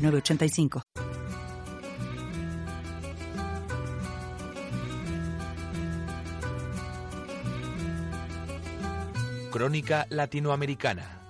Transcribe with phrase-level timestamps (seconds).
[0.00, 0.82] 985.
[9.50, 11.20] Crónica Latinoamericana.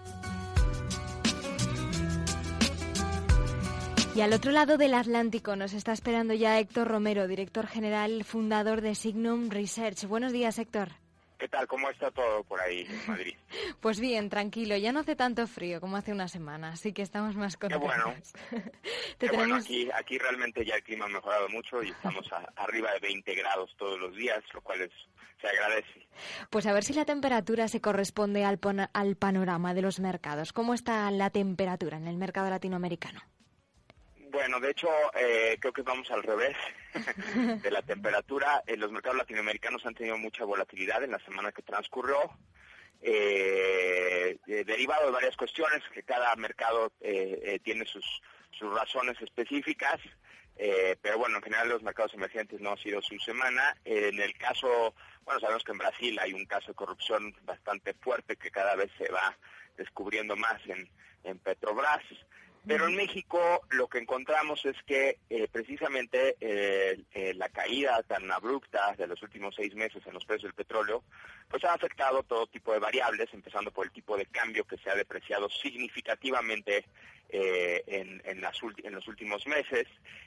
[4.15, 8.81] Y al otro lado del Atlántico nos está esperando ya Héctor Romero, director general, fundador
[8.81, 10.05] de Signum Research.
[10.05, 10.91] Buenos días, Héctor.
[11.41, 11.67] ¿Qué tal?
[11.67, 13.35] ¿Cómo está todo por ahí en Madrid?
[13.81, 14.77] Pues bien, tranquilo.
[14.77, 18.35] Ya no hace tanto frío como hace una semana, así que estamos más contentos.
[19.19, 19.39] Qué bueno.
[19.39, 23.35] bueno, aquí, aquí realmente ya el clima ha mejorado mucho y estamos arriba de 20
[23.35, 24.91] grados todos los días, lo cual es,
[25.41, 26.07] se agradece.
[26.51, 28.61] Pues a ver si la temperatura se corresponde al,
[28.93, 30.53] al panorama de los mercados.
[30.53, 33.23] ¿Cómo está la temperatura en el mercado latinoamericano?
[34.31, 36.57] Bueno, de hecho, eh, creo que vamos al revés
[37.63, 38.63] de la temperatura.
[38.65, 42.17] En los mercados latinoamericanos han tenido mucha volatilidad en la semana que transcurrió,
[43.03, 46.93] eh, eh, derivado de varias cuestiones, que cada mercado
[47.65, 48.05] tiene sus,
[48.61, 49.99] razones específicas.
[51.03, 53.77] pero bueno, en general los mercados emergentes no ha sido su semana.
[53.85, 58.37] en el caso, bueno, sabemos que en Brasil hay un caso de corrupción bastante fuerte
[58.37, 59.37] que cada vez se va
[59.77, 60.61] descubriendo más
[61.25, 62.05] en Petrobras.
[62.67, 68.31] Pero en México lo que encontramos es que eh, precisamente eh, eh, la caída tan
[68.31, 71.03] abrupta de los últimos seis meses en los precios del petróleo,
[71.49, 74.91] pues ha afectado todo tipo de variables, empezando por el tipo de cambio que se
[74.91, 76.85] ha depreciado significativamente
[77.33, 79.87] en, en, los últimos meses.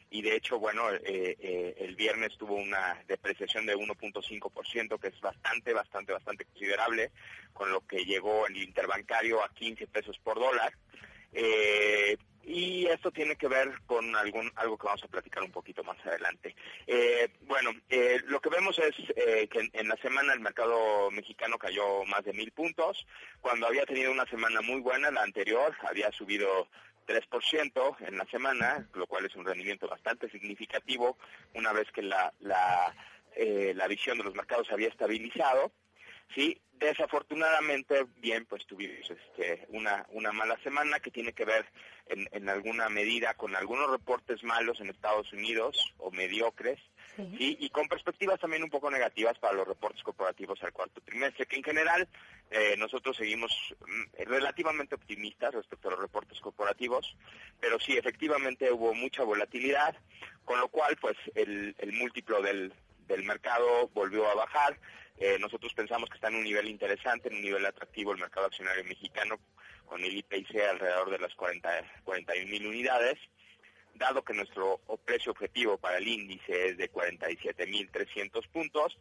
[0.09, 6.13] Y de hecho, bueno, el viernes tuvo una depreciación de 1.5%, que es bastante, bastante,
[6.13, 7.11] bastante considerable,
[7.53, 10.73] con lo que llegó el interbancario a 15 pesos por dólar.
[11.33, 15.83] Eh, y esto tiene que ver con algún algo que vamos a platicar un poquito
[15.83, 16.55] más adelante.
[16.85, 18.95] Eh, bueno, eh, lo que vemos es
[19.49, 23.07] que en, la semana el mercado mexicano cayó más de mil puntos,
[23.39, 26.67] cuando había tenido una semana muy buena, la anterior había subido
[27.07, 31.17] 3% en la semana, lo cual es un rendimiento bastante significativo
[31.53, 32.93] una vez que la, la,
[33.37, 35.71] la visión de los mercados había estabilizado.
[36.33, 41.65] Sí, desafortunadamente, bien, pues tuvimos este, una, una mala semana que tiene que ver
[42.07, 46.79] en, en alguna medida con algunos reportes malos en Estados Unidos o mediocres,
[47.15, 47.57] sí.
[47.59, 51.57] y con perspectivas también un poco negativas para los reportes corporativos al cuarto trimestre, que
[51.57, 52.07] en general
[52.51, 57.15] eh, nosotros seguimos mm, relativamente optimistas respecto a los reportes corporativos,
[57.59, 59.95] pero sí, efectivamente hubo mucha volatilidad,
[60.43, 62.73] con lo cual, pues, el, el múltiplo del,
[63.07, 64.79] del mercado volvió a bajar,
[65.17, 68.47] eh, nosotros pensamos que está en un nivel interesante, en un nivel atractivo el mercado
[68.47, 69.39] accionario mexicano,
[69.85, 71.69] con el IPIC alrededor de las 40,
[72.03, 73.19] 41 mil unidades,
[73.95, 78.97] dado que nuestro precio objetivo para el índice es de 47 mil 300 puntos,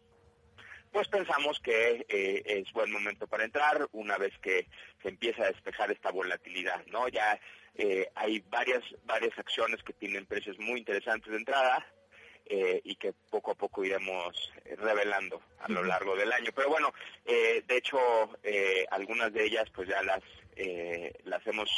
[0.93, 4.69] pues pensamos que eh, es buen momento para entrar una vez que
[5.01, 7.09] se empieza a despejar esta volatilidad, ¿no?
[7.09, 7.41] Ya
[7.75, 11.87] eh, hay varias varias acciones que tienen precios muy interesantes de entrada,
[12.55, 16.51] eh, y que poco a poco iremos eh, revelando a lo largo del año.
[16.55, 16.93] Pero bueno,
[17.25, 17.99] eh, de hecho,
[18.91, 20.21] algunas de ellas pues ya las,
[21.25, 21.71] las hemos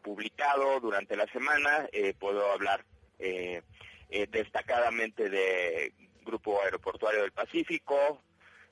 [0.00, 1.86] publicado durante la semana.
[2.18, 2.86] puedo hablar
[4.08, 5.92] destacadamente de
[6.22, 8.22] Grupo Aeroportuario del Pacífico,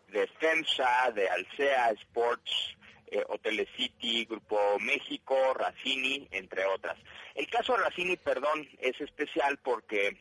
[0.09, 2.79] de FEMSA, de Alsea Sports,
[3.13, 6.97] eh, City, Grupo México, Racini, entre otras.
[7.35, 10.17] El caso de Racini, perdón, es especial porque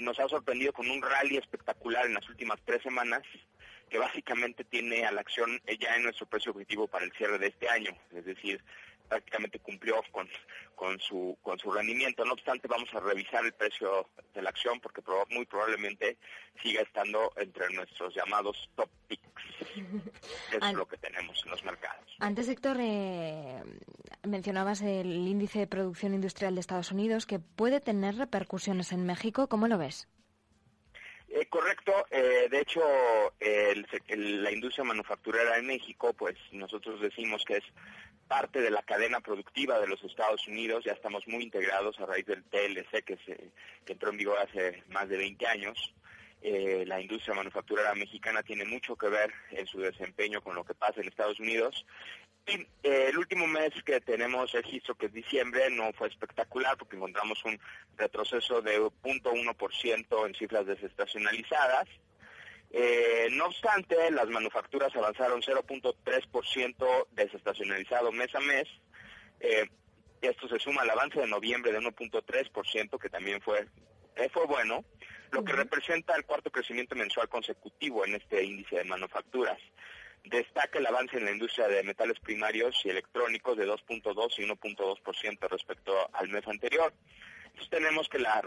[0.00, 3.22] nos ha sorprendido con un rally espectacular en las últimas tres semanas,
[3.88, 7.48] que básicamente tiene a la acción ya en nuestro precio objetivo para el cierre de
[7.48, 8.62] este año, es decir,
[9.14, 10.28] prácticamente cumplió con,
[10.74, 12.24] con, su, con su rendimiento.
[12.24, 16.18] No obstante, vamos a revisar el precio de la acción porque muy probablemente
[16.60, 19.22] siga estando entre nuestros llamados top picks.
[20.52, 22.16] es lo que tenemos en los mercados.
[22.18, 23.62] Antes, Héctor, eh,
[24.24, 29.48] mencionabas el índice de producción industrial de Estados Unidos que puede tener repercusiones en México.
[29.48, 30.08] ¿Cómo lo ves?
[31.28, 31.92] Eh, correcto.
[32.10, 32.80] Eh, de hecho,
[33.40, 37.64] la industria manufacturera en México, pues nosotros decimos que es
[38.28, 40.84] parte de la cadena productiva de los Estados Unidos.
[40.84, 43.50] Ya estamos muy integrados a raíz del TLC que, se,
[43.86, 45.94] entró en vigor hace más de 20 años.
[46.42, 50.74] eh, la industria manufacturera mexicana tiene mucho que ver en su desempeño con lo que
[50.74, 51.86] pasa en Estados Unidos.
[52.46, 56.96] Y eh, el último mes que tenemos registro, que es diciembre, no fue espectacular porque
[56.96, 57.58] encontramos un
[57.96, 61.88] retroceso de 0.1% en cifras desestacionalizadas.
[62.76, 68.66] Eh, no obstante, las manufacturas avanzaron 0.3% desestacionalizado mes a mes.
[69.38, 69.68] Eh,
[70.20, 73.68] esto se suma al avance de noviembre de 1.3%, que también fue,
[74.16, 74.84] eh, fue bueno,
[75.30, 79.58] lo que representa el cuarto crecimiento mensual consecutivo en este índice de manufacturas.
[80.24, 85.48] Destaca el avance en la industria de metales primarios y electrónicos de 2.2 y 1.2%
[85.48, 86.92] respecto al mes anterior.
[87.70, 88.42] Tenemos que la,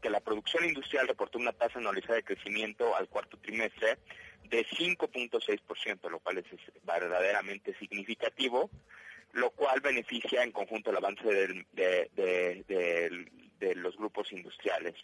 [0.00, 3.98] que la producción industrial reportó una tasa anualizada de crecimiento al cuarto trimestre
[4.48, 6.46] de 5.6%, lo cual es
[6.84, 8.70] verdaderamente significativo,
[9.32, 13.24] lo cual beneficia en conjunto el avance de,
[13.74, 14.94] los grupos industriales.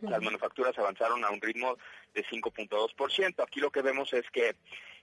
[0.00, 1.76] Las manufacturas avanzaron a un ritmo
[2.14, 3.42] de 5.2%.
[3.42, 4.56] Aquí lo que vemos es que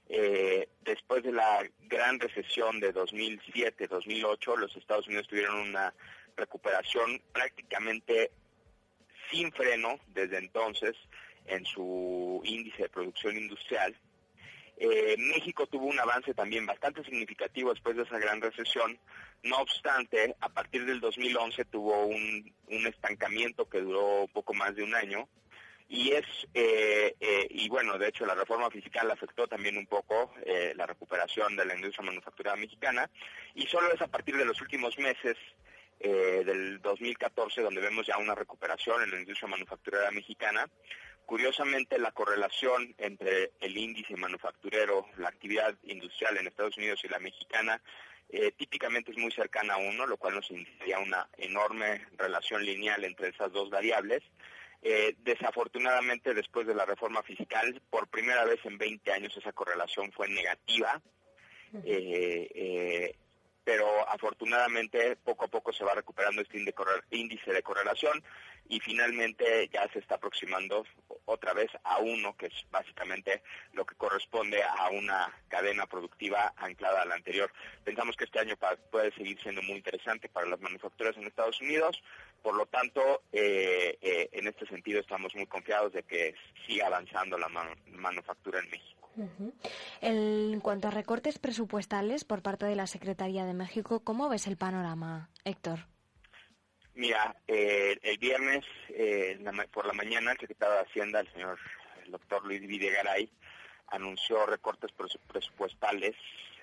[0.10, 5.94] eh, después de la gran recesión de 2007-2008, los Estados Unidos tuvieron una
[6.36, 8.32] recuperación prácticamente
[9.32, 10.96] sin freno desde entonces
[11.46, 13.96] en su índice de producción industrial.
[14.78, 18.98] Eh, México tuvo un avance también bastante significativo después de esa gran recesión.
[19.44, 24.84] No obstante, a partir del 2011 tuvo un, un estancamiento que duró poco más de
[24.84, 25.28] un año
[25.90, 26.26] y es
[26.56, 30.88] eh, eh, y bueno de hecho la reforma fiscal afectó también un poco eh, la
[30.88, 33.10] recuperación de la industria manufacturera mexicana
[33.54, 35.38] y solo es a partir de los últimos meses
[36.10, 40.70] del 2014 donde vemos ya una recuperación en la industria manufacturera mexicana
[41.26, 47.20] curiosamente la correlación entre el índice manufacturero la actividad industrial en Estados Unidos y la
[47.20, 47.82] mexicana
[48.58, 53.30] típicamente es muy cercana a uno, lo cual nos indicaría una enorme relación lineal entre
[53.30, 54.24] esas dos variables.
[54.86, 60.12] Eh, desafortunadamente, después de la reforma fiscal, por primera vez en 20 años esa correlación
[60.12, 61.02] fue negativa.
[61.86, 63.16] Eh, eh,
[63.64, 66.58] pero afortunadamente poco a poco se va recuperando este
[67.12, 68.24] índice de correlación
[68.70, 70.86] y finalmente ya se está aproximando
[71.26, 73.44] otra vez a uno, que es básicamente
[73.74, 77.52] lo que corresponde a una cadena productiva anclada a la anterior.
[77.84, 78.56] Pensamos que este año
[78.92, 82.02] puede seguir siendo muy interesante para las manufacturas en Estados Unidos,
[82.42, 86.36] por lo tanto, eh, eh, en este sentido estamos muy confiados de que
[86.68, 87.48] siga avanzando la
[87.88, 89.03] manufactura en México.
[90.02, 94.58] En cuanto a recortes presupuestales por parte de la Secretaría de México, ¿cómo ves el
[94.58, 95.80] panorama, Héctor?
[96.96, 99.40] Mira, eh, el viernes eh,
[99.72, 101.58] por la mañana el secretario de Hacienda, el señor
[102.08, 103.30] doctor Luis Videgaray,
[103.88, 104.92] anunció recortes
[105.28, 106.16] presupuestales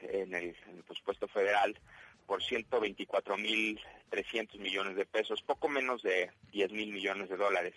[0.02, 0.54] en el,
[0.86, 1.78] presupuesto federal
[2.26, 7.74] por 124.300 millones de pesos, poco menos de 10 mil millones de dólares,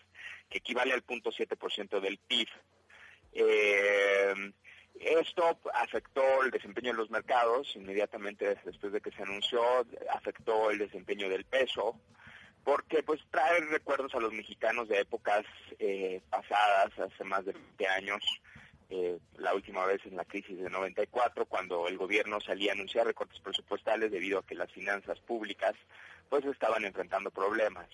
[0.50, 2.48] que equivale al 0.7% del PIB.
[3.34, 4.54] Eh,
[5.06, 9.62] esto afectó el desempeño de los mercados inmediatamente después de que se anunció,
[10.14, 12.00] afectó el desempeño del peso,
[12.64, 15.46] porque pues trae recuerdos a los mexicanos de épocas
[15.80, 18.24] eh, pasadas, hace más de 20 años,
[18.90, 23.06] eh, la última vez en la crisis de 94, cuando el gobierno salía a anunciar
[23.06, 25.74] recortes presupuestales debido a que las finanzas públicas
[26.30, 27.88] pues estaban enfrentando problemas.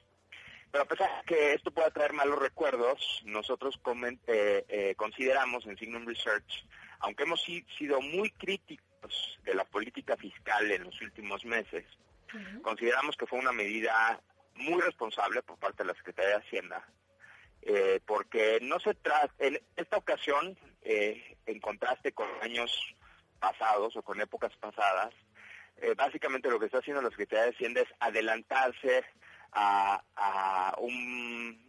[0.71, 3.79] Pero a pesar de que esto pueda traer malos recuerdos, nosotros
[4.27, 6.63] eh, consideramos en Signum Research
[6.99, 7.41] aunque hemos
[7.77, 11.85] sido muy críticos de la política fiscal en los últimos meses,
[12.61, 14.21] consideramos que fue una medida
[14.55, 16.85] muy responsable por parte de la Secretaría de Hacienda,
[17.61, 22.71] eh, porque no se trata, en esta ocasión, eh, en contraste con años
[23.39, 25.13] pasados o con épocas pasadas,
[25.77, 29.03] eh, básicamente lo que está haciendo la Secretaría de Hacienda es adelantarse
[29.51, 31.67] a, a un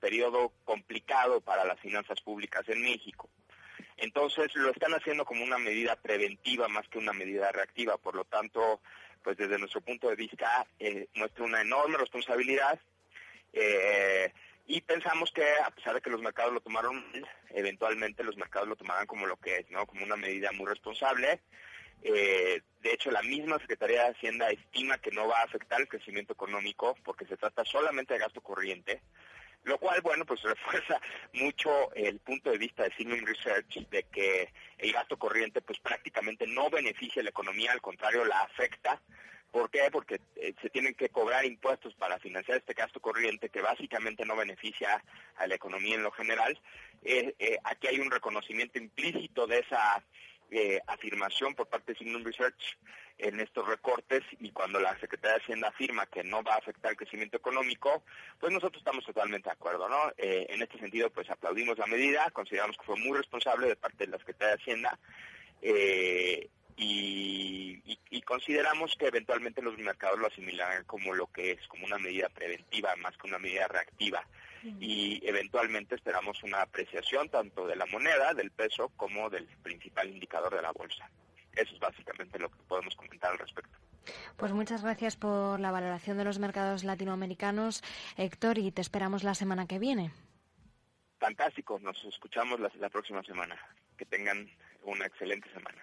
[0.00, 3.30] periodo complicado para las finanzas públicas en México.
[4.02, 7.96] Entonces lo están haciendo como una medida preventiva más que una medida reactiva.
[7.98, 8.80] Por lo tanto,
[9.22, 12.80] pues desde nuestro punto de vista eh, muestra una enorme responsabilidad.
[13.52, 14.32] Eh,
[14.66, 17.00] y pensamos que a pesar de que los mercados lo tomaron,
[17.50, 19.86] eventualmente los mercados lo tomarán como lo que es, ¿no?
[19.86, 21.40] Como una medida muy responsable.
[22.02, 25.86] Eh, de hecho, la misma Secretaría de Hacienda estima que no va a afectar el
[25.86, 29.00] crecimiento económico porque se trata solamente de gasto corriente
[29.64, 31.00] lo cual, bueno, pues refuerza
[31.34, 36.46] mucho el punto de vista de Simon Research de que el gasto corriente pues prácticamente
[36.46, 39.00] no beneficia a la economía, al contrario, la afecta.
[39.50, 39.90] ¿Por qué?
[39.92, 44.34] Porque eh, se tienen que cobrar impuestos para financiar este gasto corriente que básicamente no
[44.34, 45.04] beneficia
[45.36, 46.58] a la economía en lo general.
[47.04, 50.02] Eh, eh, aquí hay un reconocimiento implícito de esa
[50.52, 52.78] eh, afirmación por parte de Signum Research
[53.18, 56.90] en estos recortes y cuando la Secretaría de Hacienda afirma que no va a afectar
[56.90, 58.04] el crecimiento económico,
[58.38, 60.12] pues nosotros estamos totalmente de acuerdo, ¿no?
[60.18, 64.04] Eh, en este sentido, pues aplaudimos la medida, consideramos que fue muy responsable de parte
[64.04, 64.98] de la Secretaría de Hacienda
[65.62, 71.98] eh, y, consideramos que eventualmente los mercados lo asimilarán como lo que es, como una
[71.98, 74.26] medida preventiva más que una medida reactiva.
[74.80, 80.54] Y eventualmente esperamos una apreciación tanto de la moneda, del peso, como del principal indicador
[80.54, 81.10] de la bolsa.
[81.54, 83.76] Eso es básicamente lo que podemos comentar al respecto.
[84.36, 87.82] Pues muchas gracias por la valoración de los mercados latinoamericanos,
[88.16, 90.12] Héctor, y te esperamos la semana que viene.
[91.18, 93.58] Fantástico, nos escuchamos la, la próxima semana.
[93.96, 94.48] Que tengan
[94.82, 95.82] una excelente semana.